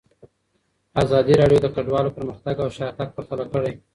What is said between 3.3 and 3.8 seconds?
کړی.